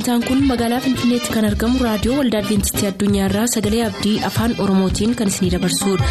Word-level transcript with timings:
sagantaan 0.00 0.24
kun 0.28 0.40
magaalaa 0.50 0.80
finfinneetti 0.84 1.32
kan 1.34 1.44
argamu 1.48 1.82
raadiyoo 1.86 2.16
waldaa 2.20 2.40
adventistii 2.44 2.88
addunyaarraa 2.90 3.46
sagalee 3.54 3.84
abdii 3.90 4.16
afaan 4.30 4.56
oromootiin 4.64 5.16
kan 5.20 5.28
isinidabarsudha. 5.34 6.06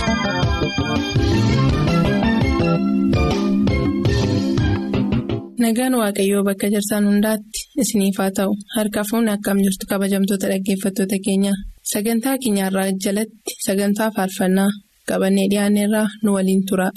nagaan 5.63 5.93
waaqayyoo 6.01 6.43
bakka 6.47 6.67
jirtan 6.73 7.03
hundaatti 7.09 7.59
isiniif 7.83 8.17
haa 8.21 8.31
ta'u 8.37 8.51
harka 8.75 9.01
fuunni 9.09 9.31
akkam 9.35 9.57
jirtu 9.65 9.83
kabajamtoota 9.91 10.47
dhaggeeffattoota 10.51 11.17
keenya 11.25 11.53
sagantaa 11.91 12.35
keenyarraa 12.43 12.89
jalatti 13.03 13.51
sagantaa 13.67 14.09
faarfannaa 14.15 14.71
qabannee 15.09 15.47
dhiyaanneerraa 15.51 16.07
nu 16.23 16.29
waliin 16.37 16.63
tura. 16.69 16.87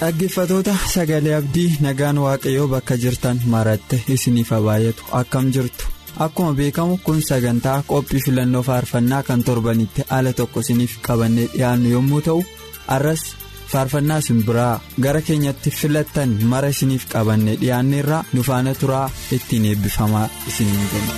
Dhaggeeffatoota 0.00 0.74
sagalee 0.94 1.34
abdii 1.40 1.76
nagaan 1.84 2.18
waaqayyoo 2.24 2.68
bakka 2.74 2.96
jirtan 3.02 3.38
maratte 3.52 3.96
isiniif 4.14 4.50
baay'atu 4.66 5.02
akkam 5.20 5.46
jirtu 5.54 5.84
akkuma 6.26 6.52
beekamu 6.58 6.98
kun 7.06 7.20
sagantaa 7.28 7.78
qophii 7.90 8.22
filannoo 8.26 8.62
faarfannaa 8.68 9.22
kan 9.28 9.42
torbanitti 9.48 10.04
haala 10.10 10.32
tokko 10.40 10.60
isiniif 10.64 10.92
qabannee 11.06 11.48
dhiyaannu 11.54 11.88
yommuu 11.96 12.20
ta'u 12.28 12.40
arras 12.96 13.22
faarfannaa 13.72 14.20
simbiraa 14.28 14.74
gara 15.04 15.20
keenyatti 15.28 15.70
filattan 15.80 16.30
mara 16.52 16.68
isiniif 16.74 17.04
qabannee 17.14 17.56
dhiyaanneerraa 17.62 18.24
nu 18.34 18.42
faana 18.50 18.74
turaa 18.80 19.10
ittiin 19.36 19.64
eebbifamaa 19.72 20.28
isiniin 20.48 20.86
jenna. 20.92 21.14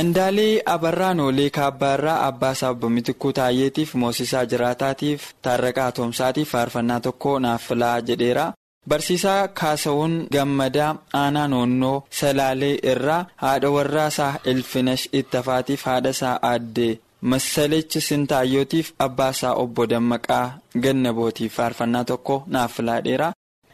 Indaalee 0.00 0.62
Abarraan 0.66 1.20
Oolee 1.20 1.50
Kaabbaarraa 1.50 2.26
Abbaasaa 2.26 2.70
Obbo 2.70 2.88
Mitikuu 2.88 3.32
Taayyeetiif 3.32 3.94
Moosisaa 3.94 4.44
Jiraataatiif 4.46 5.22
Taarraqaa 5.42 5.92
Toomsaatiif 5.92 6.48
faarfannaa 6.52 7.00
tokko 7.00 7.38
naaf 7.38 7.62
filaa 7.68 8.00
jedheera. 8.00 8.52
Barsiisaa 8.88 9.48
Kaasawuun 9.48 10.26
Gammadaa 10.32 10.96
Aanaa 11.14 11.48
Noonnoo 11.48 12.02
Salaalee 12.10 12.78
irraa 12.94 13.26
haadha 13.36 13.70
warraasaa 13.76 14.34
Ilfinash 14.44 15.08
Ittafaatiif 15.12 15.84
haadhasaa 15.84 16.38
Aaddee 16.50 16.98
Massaleechi 17.20 18.00
Sintaayyootiif 18.00 18.92
Abbaasaa 18.98 19.54
Obbo 19.54 19.86
Dammaqaa 19.90 20.58
Gannabootiif 20.82 21.54
faarfannaa 21.56 22.04
tokko 22.04 22.42
naaf 22.46 22.72
filaadheera. 22.76 23.32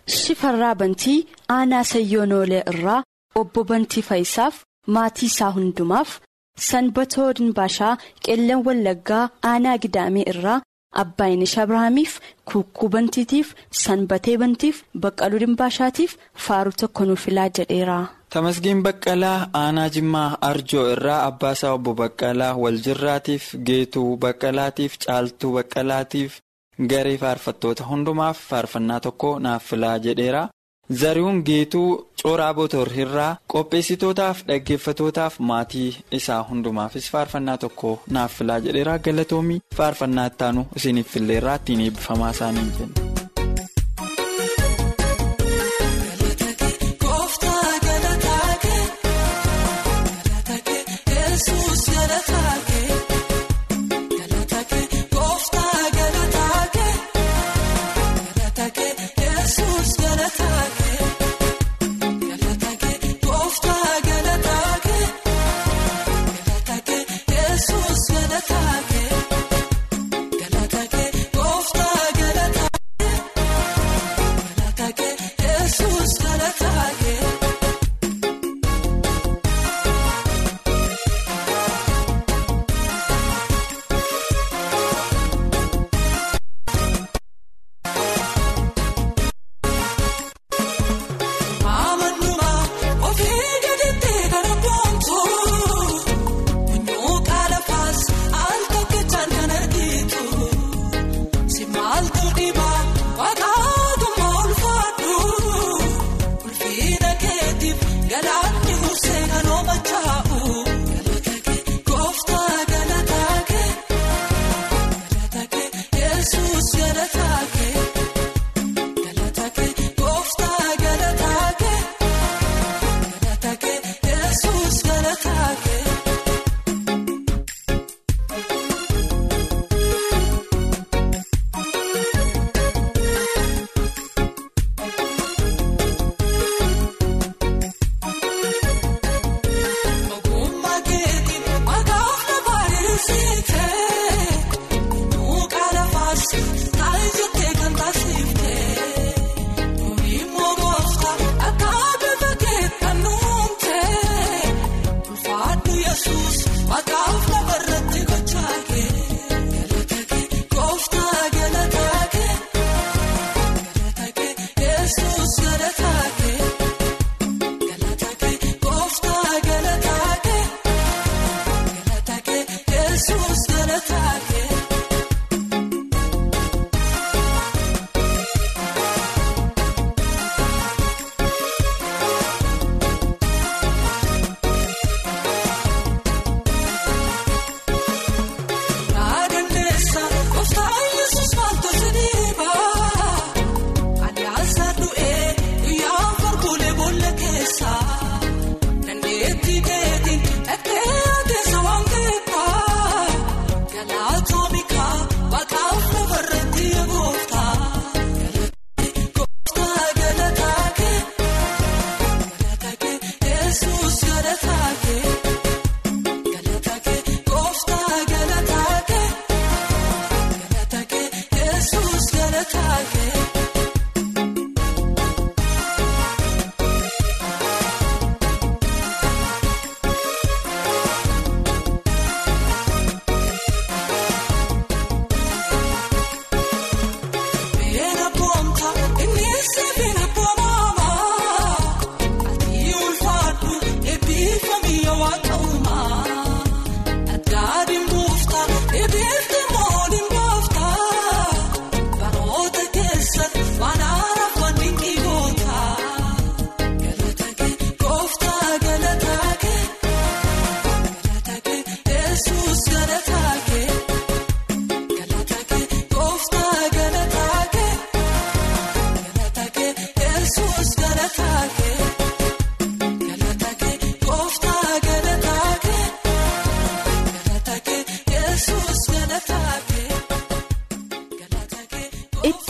Shifarraa 0.08 0.74
Bantii 0.74 1.26
Aanaa 1.48 1.84
Sayyoonoolee 1.84 2.62
irraa 2.74 3.02
Obbo 3.34 3.64
Bantii 3.64 4.02
Faayisaaf. 4.02 4.54
Maatii 4.96 5.26
isaa 5.32 5.50
hundumaaf 5.58 6.10
sanbatoo 6.70 7.28
dinbaashaa 7.38 7.92
qeellan 8.26 8.64
wallaggaa 8.66 9.24
aanaa 9.52 9.76
gidaamee 9.84 10.24
irraa 10.32 10.58
abbaayinesh 11.02 11.56
abrahaamiif 11.62 12.12
kukkuu 12.52 12.88
bantiitiif 12.94 13.48
sanbatee 13.84 14.36
bantiif 14.42 14.76
baqqaluu 15.02 15.40
dinbaashaatiif 15.44 16.16
faaruu 16.46 16.72
tokko 16.80 17.04
nuuf 17.04 17.24
filaa 17.26 17.48
jedheera. 17.58 17.98
Tamasgiin 18.34 18.80
Baqqalaa 18.86 19.48
Aanaa 19.60 19.88
Jimmaa 19.94 20.38
Arjoo 20.48 20.82
irraa 20.94 21.20
Abbaasaa 21.26 21.72
Obbo 21.76 21.94
Baqqalaa 22.00 22.54
Waljirraatiif 22.62 23.44
Geetuu 23.68 24.16
Baqqalaatiif 24.24 24.98
Caaltuu 25.04 25.52
Baqqalaatiif 25.54 26.32
garee 26.90 27.16
faarfattoota 27.22 27.84
hundumaaf 27.90 28.38
faarfannaa 28.50 29.00
tokko 29.06 29.30
naaf 29.46 29.64
filaa 29.70 29.98
jedheera. 30.06 30.42
Zarihuun 30.92 31.42
Geetuu 31.44 32.08
Cooraa 32.22 32.54
Botor 32.54 32.88
irraa 33.02 33.36
qopheessitootaaf 33.54 34.40
dhaggeeffatootaaf 34.48 35.36
maatii 35.50 35.88
isaa 36.20 36.38
hundumaafis 36.50 37.10
faarfannaa 37.16 37.58
tokko 37.64 37.92
naaf 38.18 38.38
filaa 38.38 38.58
jedheera 38.68 38.98
galatoomii 39.08 39.60
faarfannaa 39.80 40.26
ittaanu 40.32 40.66
isiniif 40.80 41.12
filleerraa 41.16 41.58
ittiin 41.62 41.80
eebbifamaa 41.88 42.30
isaanii 42.38 42.66
jenna. 42.78 43.07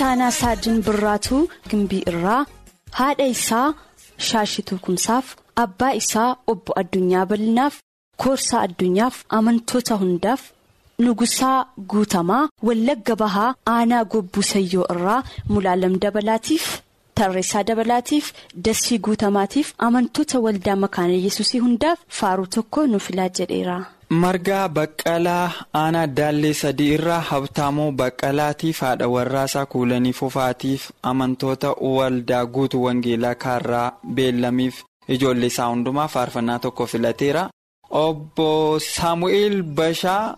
Ittaanaa 0.09 0.31
saajin 0.41 0.77
birraatuu 0.85 1.39
gimbii 1.71 2.03
irraa 2.11 2.39
haadha 2.99 3.25
isaa 3.33 3.67
shaashituu 4.29 4.79
kumsaaf 4.85 5.27
abbaa 5.63 5.91
isaa 6.01 6.29
obbo 6.53 6.77
addunyaa 6.83 7.25
bal'inaaf 7.33 7.75
koorsaa 8.25 8.63
addunyaaf 8.69 9.19
amantoota 9.39 9.95
hundaaf 10.05 10.47
nugusaa 11.07 11.59
guutamaa 11.95 12.41
wallagga 12.69 13.17
bahaa 13.25 13.51
aanaa 13.75 14.01
gobbuu 14.15 14.47
sayyoo 14.53 14.87
irraa 14.97 15.19
mulaalam 15.53 16.01
dabalaatiif 16.07 16.71
tarreessaa 17.23 17.63
dabalaatiif 17.73 18.33
dasii 18.71 18.99
guutamaatiif 19.11 19.75
amantoota 19.91 20.41
waldaa 20.49 20.77
makaana 20.87 21.21
yesusii 21.27 21.61
hundaaf 21.69 21.99
faaruu 22.21 22.47
tokko 22.59 22.87
nu 22.87 22.99
filaa 23.09 23.29
jedheera. 23.41 23.79
Margaa 24.11 24.69
baqqalaa 24.69 25.51
aanaa 25.81 26.07
daallee 26.19 26.53
sadii 26.61 26.93
irraa 26.97 27.21
habtaamuu 27.31 27.91
baqqalaatiif 28.01 28.81
haadha 28.85 29.09
warraasaa 29.15 29.67
kuulanii 29.73 30.13
fufaatiif 30.21 30.91
amantoota 31.11 31.73
waldaa 31.97 32.47
guutuu 32.47 32.85
wangeelaa 32.85 33.35
kaarraa 33.45 33.93
beellamiif 34.15 34.83
ijoollee 35.17 35.47
isaa 35.53 35.69
hundumaa 35.73 36.09
faarfannaa 36.15 36.59
tokko 36.59 36.87
filateera 36.87 37.43
obbo 37.91 38.79
saamu'eel 38.87 39.63
bashaa 39.63 40.37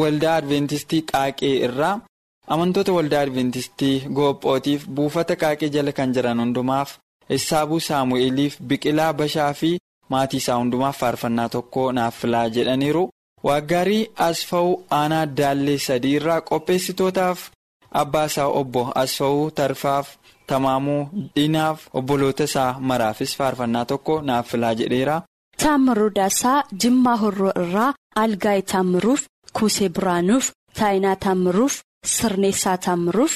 waldaa 0.00 0.36
adventistii 0.36 1.02
qaaqee 1.12 1.54
irraa 1.66 2.00
amantoota 2.46 2.92
waldaa 2.98 3.20
adventistii 3.26 3.94
goophootiif 4.16 4.86
buufata 4.88 5.36
qaaqee 5.42 5.68
jala 5.76 5.92
kan 5.92 6.12
jiran 6.14 6.40
hundumaaf 6.44 6.96
issaabuu 7.36 7.80
saamu'eeliif 7.80 8.60
biqilaa 8.68 9.12
bashaa 9.12 9.52
fi. 9.54 9.78
Maatii 10.12 10.40
isaa 10.42 10.56
hundumaaf 10.60 10.98
faarfannaa 11.02 11.48
tokko 11.54 11.82
naaf 11.98 12.14
filaa 12.22 12.48
jedhaniiru 12.56 13.04
waaggaarii 13.48 14.02
asfa'uu 14.28 14.74
aanaa 15.00 15.24
daallee 15.38 15.78
sadii 15.86 16.14
irraa 16.20 16.40
qopheessitootaaf 16.50 17.40
abbaa 18.02 18.24
isaa 18.30 18.48
obbo 18.60 18.82
asfa'uu 19.02 19.50
tarfaaf 19.60 20.06
tamaamuu 20.52 21.02
dhinaaf 21.36 21.78
obboloota 22.00 22.44
isaa 22.50 22.70
maraafis 22.92 23.36
faarfannaa 23.38 23.84
tokko 23.92 24.14
naaf 24.28 24.46
filaa 24.52 24.74
jedheera. 24.80 25.16
Taammiruu 25.62 26.10
Daasaa 26.16 26.58
Jimmaa 26.82 27.16
Horroo 27.22 27.52
irraa 27.62 27.90
Algaayii 28.24 28.62
Taammiruuf 28.72 29.22
Kuusee 29.58 29.88
Biraanuuf 29.96 30.46
Taayinaa 30.78 31.16
Taammiruuf 31.24 31.74
Sirneessaa 32.16 32.76
Taammiruuf. 32.86 33.34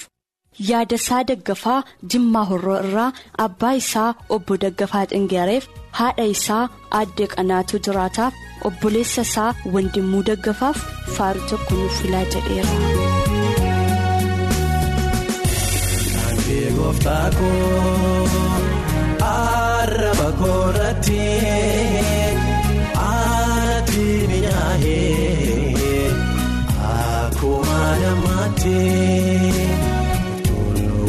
Yaadasaa 0.71 1.23
daggafaa 1.31 1.79
jimmaa 2.15 2.45
horroo 2.51 2.79
irraa 2.89 3.09
abbaa 3.47 3.73
isaa 3.83 4.09
obbo 4.37 4.57
daggafaa 4.65 5.05
xingeereef 5.13 5.69
haadha 6.01 6.27
isaa 6.35 6.63
aadde 7.01 7.27
qanaatu 7.35 7.83
jiraataaf 7.89 8.35
obboleessa 8.71 9.23
isaa 9.31 9.51
wandimmuu 9.77 10.23
daggafaaf 10.31 10.85
faaruu 11.17 11.49
tokko 11.55 11.75
nuuf 11.81 12.03
filaa 12.03 12.25
jedheera. 12.37 12.75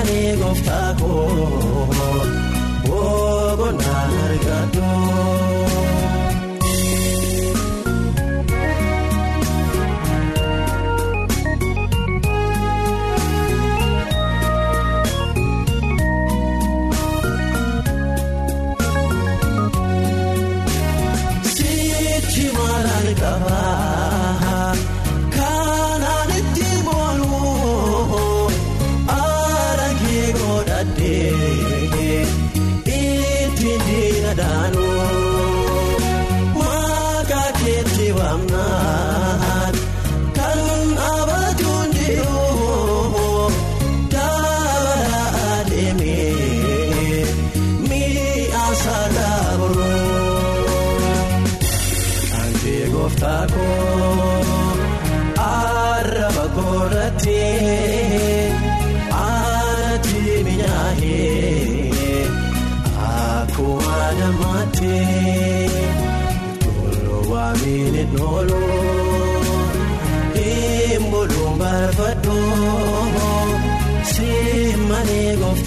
simmanii 0.00 0.36
gooftaa 0.36 0.79
koo 0.79 0.79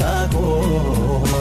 simmanii 0.04 1.33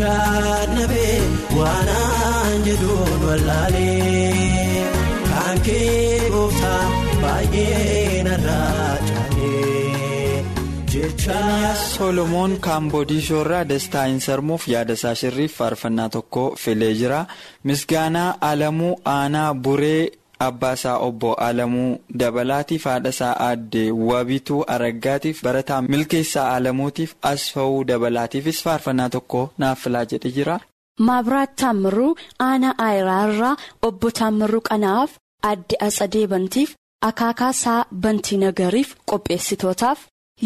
jecha 0.00 0.66
nabee 0.74 1.20
waanaan 1.58 2.62
jedhuun 2.66 3.20
wallaalee 3.26 4.84
kan 5.30 5.60
kee 5.66 6.30
gooftaa 6.34 6.84
baay'ee 7.22 8.22
narraa 8.28 8.96
caalee 9.08 10.44
jecha. 10.92 11.40
Solomoon 11.96 12.56
Kaamboodiishoo 12.66 13.40
irraa 13.44 13.64
dastaa 13.72 14.06
hin 14.06 14.20
sarmuuf 14.28 14.68
yaada 14.74 14.92
isaa 15.00 15.14
shirriif 15.22 15.56
faarfannaa 15.58 16.08
tokko 16.16 16.44
filee 16.64 16.94
jira. 17.02 17.20
Misgaanaa 17.64 18.30
Alamuu 18.40 18.94
Aanaa 19.16 19.54
Buree 19.54 20.10
Abbaasaa 20.46 20.96
Obbo 21.06 21.34
Alamuu 21.34 21.98
Dabalaatiif 22.22 22.84
haadha 22.90 23.08
isaa 23.14 23.34
aadde 23.46 23.82
Wabituu 24.10 24.64
Araggaatiif 24.74 25.42
barataa 25.44 25.82
Milkeessaa 25.82 26.48
Alamuutiif 26.56 27.14
Asfa'uu 27.32 27.84
Dabalaatiifis 27.92 28.62
faarfannaa 28.66 29.08
tokko 29.16 29.42
naaf 29.58 29.82
filaa 29.84 30.04
jedhe 30.12 30.30
jira. 30.36 30.58
Maabiraat 31.08 31.56
Taammiruu 31.62 32.16
Aanaa 32.48 32.74
Aayiraa 32.86 33.22
irraa 33.32 33.56
obbo 33.88 34.10
Taammiruu 34.20 34.60
Qanaaf 34.70 35.10
adde 35.50 35.76
Atsadee 35.88 36.26
Bantiif 36.34 36.74
Akaakaasaa 37.08 37.84
Bantii 38.06 38.38
Nagariif 38.44 38.94
qopheessitootaaf 39.12 39.98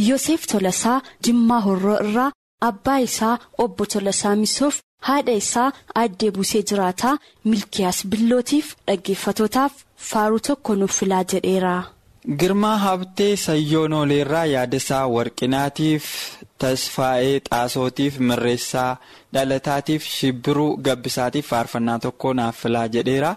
Yoseef 0.08 0.46
Tolasaa 0.52 1.00
Jimmaa 1.26 1.60
Horroo 1.66 1.98
irraa 2.08 2.30
abbaa 2.60 2.98
isaa 3.00 3.38
obbo 3.58 3.86
Tolasaa 3.86 4.36
Misoof 4.36 4.80
haadha 5.08 5.32
isaa 5.32 5.72
addee 6.02 6.30
Busee 6.30 6.62
Jiraataa 6.70 7.18
Milkiyaas 7.44 8.06
Billootiif 8.06 8.74
dhaggeeffatootaaf 8.86 9.72
faaruu 9.96 10.38
tokko 10.48 10.74
nuuf 10.74 10.98
filaa 11.00 11.24
jedheera. 11.32 11.74
Girmaa 12.38 12.76
Habtee 12.78 13.36
Sayyoonoleerraa 13.36 14.44
yaadasaa 14.46 15.06
Warqinaatiif 15.14 16.04
Tasfaa'ee 16.58 17.40
Xaasootiif 17.50 18.18
Mirreessaa 18.18 18.96
Dhalataatiif 19.34 20.04
Shibbiruu 20.16 20.76
Gabbisaatiif 20.76 21.46
faarfannaa 21.48 21.98
tokko 21.98 22.32
naaf 22.34 22.56
filaa 22.62 22.88
jedheera. 22.88 23.34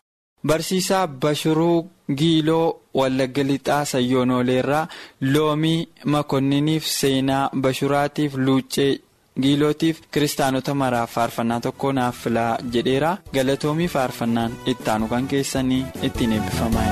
Barsiisaa 0.48 1.08
Bashiruu 1.08 1.90
Giiloo 2.18 2.82
Wallagga 2.96 3.44
Lixaa 3.44 3.86
Sayyoonoleerraa 3.86 4.88
Loomii 5.22 5.88
Makonniniif 6.06 6.86
Seenaa 6.88 7.50
Bashuraatiif 7.56 8.36
Luuccee 8.36 9.00
Giilootiif 9.42 10.00
Kiristaanota 10.12 10.74
maraaf 10.74 11.12
faarfannaa 11.18 11.60
tokko 11.60 11.92
naaf 11.92 12.24
filaa 12.24 12.58
jedheera. 12.74 13.18
Galatoomii 13.34 13.88
faarfannaan 13.88 14.58
ittaanu 14.66 15.08
kan 15.08 15.28
keessanii 15.28 15.86
ittiin 16.10 16.32
eebbifamaa 16.40 16.90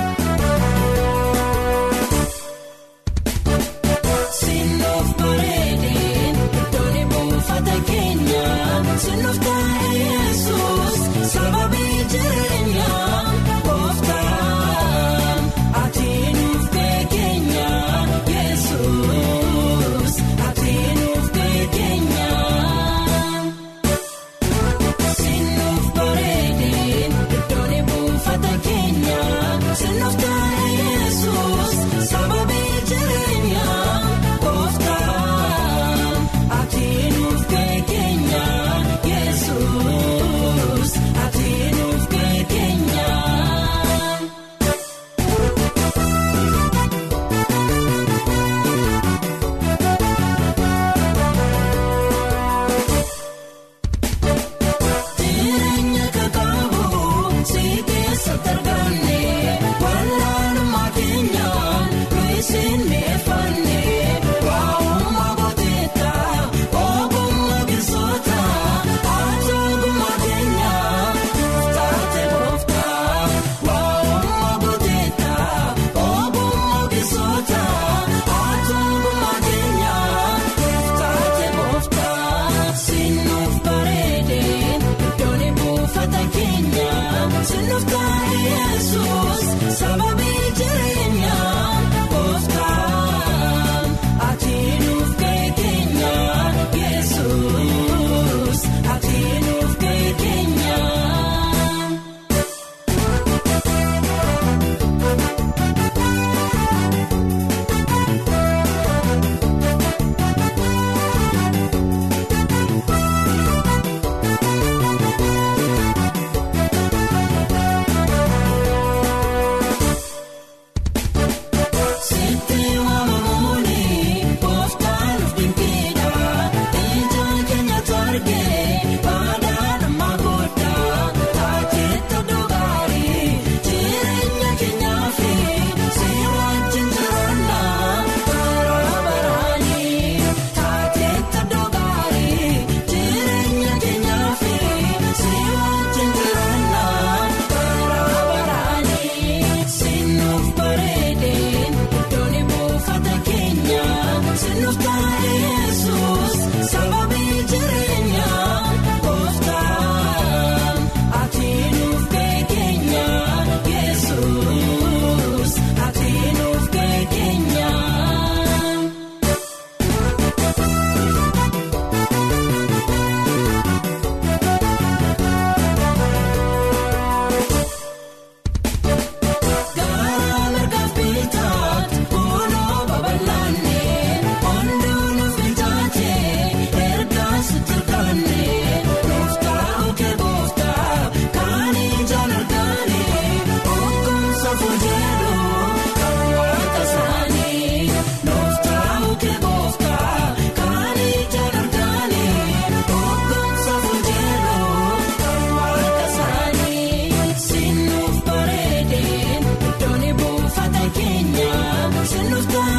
en 212.15 212.31
los 212.31 212.74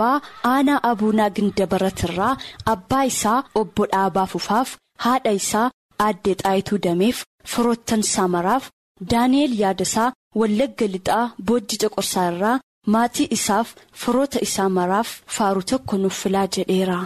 dhaabaa 0.00 0.20
aanaa 0.52 0.80
abuunaa 0.90 1.30
gindabaratirraa 1.36 2.36
abbaa 2.74 3.04
isaa 3.12 3.38
obbo 3.60 3.86
dhaabaa 3.92 4.26
fufaaf 4.32 4.68
haadha 5.04 5.32
isaa 5.40 5.70
aaddee 6.06 6.34
xaayituu 6.42 6.78
dameef 6.86 7.22
firoottan 7.52 8.02
samaraaf 8.14 8.64
daani'eel 9.12 9.54
yaadasaa 9.62 10.12
wallagga 10.40 10.86
lixaa 10.94 11.24
boojji 11.48 11.76
coqorsaa 11.82 12.26
irraa 12.32 12.60
maatii 12.94 13.28
isaaf 13.36 13.68
firoota 14.02 14.38
isaa 14.46 14.68
maraaf 14.78 15.08
faaruu 15.36 15.62
tokko 15.70 15.94
nuuf 16.02 16.16
filaa 16.22 16.46
jedheera. 16.56 16.98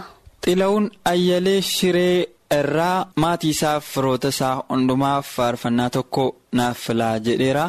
xila'uun 0.45 0.85
ayyalee 1.11 1.61
shiree 1.75 2.27
irraa 2.59 2.97
maatii 3.23 3.49
isaaf 3.55 3.83
firoota 3.93 4.27
isaa 4.35 4.55
hundumaaf 4.69 5.25
faarfannaa 5.37 5.89
tokko 5.95 6.23
naaf 6.59 6.77
filaa 6.85 7.15
jedheera 7.25 7.65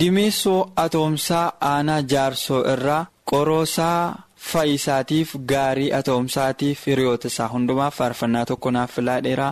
dimeessoo 0.00 0.60
atoomsaa 0.84 1.46
aanaa 1.72 2.00
jaarsoo 2.12 2.60
irraa 2.74 3.02
qoroosaa 3.30 3.98
faayisaatiif 4.52 5.34
gaarii 5.52 5.90
atoomsaatiif 5.98 6.86
hiriyoota 6.90 7.28
isaa 7.32 7.48
hundumaaf 7.54 7.96
faarfannaa 8.00 8.44
tokko 8.50 8.70
naaf 8.76 8.94
filaa 8.98 9.16
jedheera. 9.20 9.48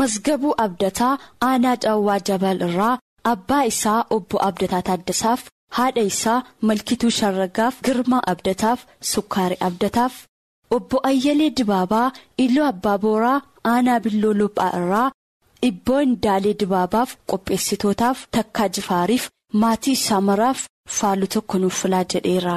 Masgabuu 0.00 0.54
Abdataa 0.66 1.14
aanaa 1.48 1.76
Caawwaa 1.86 2.20
Jabal 2.28 2.60
irraa 2.68 2.92
abbaa 3.32 3.64
isaa 3.72 3.98
obbo 4.16 4.38
Abdataa 4.48 4.82
Taaddasaaf 4.88 5.42
haadha 5.78 6.02
isaa 6.12 6.42
Malkituu 6.70 7.10
Sharragaaf 7.18 7.82
Girmaa 7.88 8.22
Abdataaf 8.32 8.86
Sukkaaree 9.12 9.58
Abdataaf 9.68 10.14
obbo 10.78 11.00
Ayyalee 11.10 11.50
Dibaabaa 11.60 12.06
Iluu 12.46 12.64
Abbaa 12.70 12.98
Booraa 13.04 13.36
aanaa 13.74 14.00
Billoo 14.06 14.32
Lophaa 14.40 14.70
irraa 14.80 15.10
Ibboo 15.70 16.00
Indaalee 16.06 16.54
Dibaabaaf 16.64 17.14
qopheessitootaaf 17.32 18.24
Takkaa 18.38 18.68
Jifaariif 18.78 19.28
maatii 19.64 19.92
isaa 20.00 20.20
maraaf 20.30 20.66
faalu 21.00 21.26
tokko 21.36 21.58
nuuf 21.58 21.82
filaa 21.82 22.04
jedheera. 22.14 22.56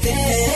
Keenyee 0.00 0.54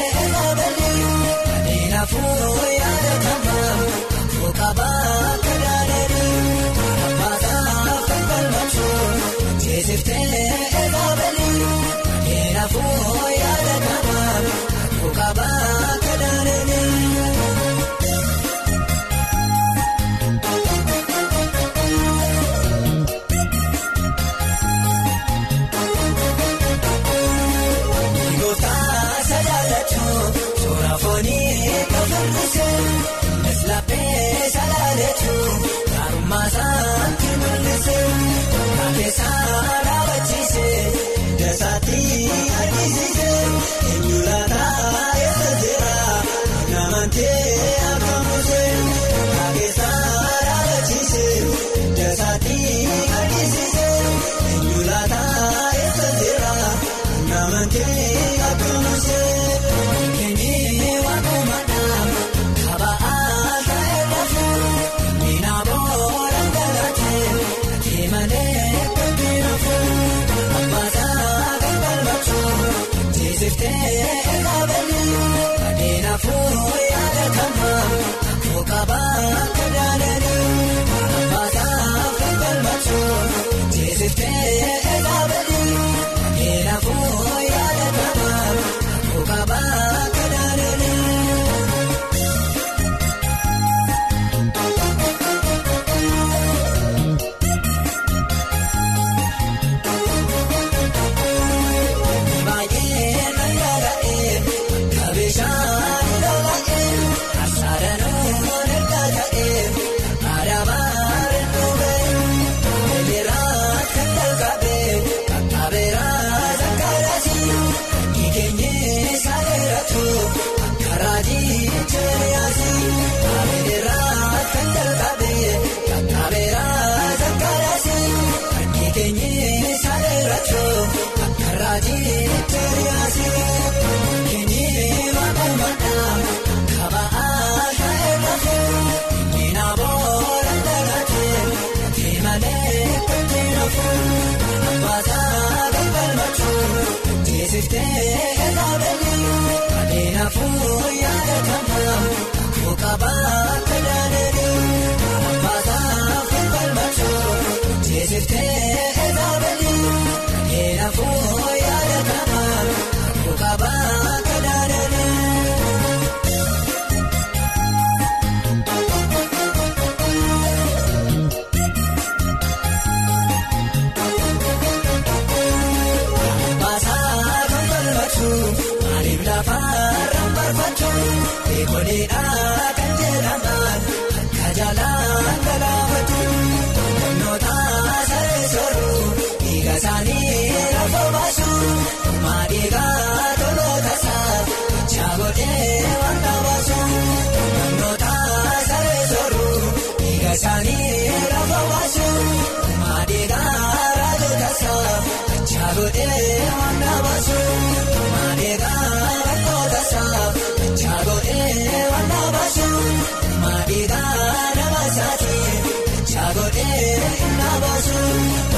Navajo 217.38 218.57